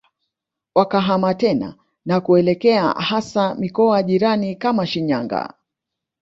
[0.75, 5.53] wakahama tena na kuelekea hasa mikoa jirani kama Shinyanga